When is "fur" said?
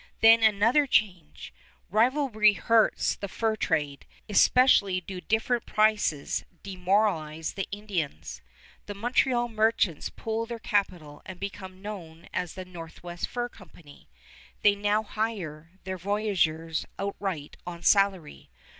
3.27-3.55, 13.27-13.47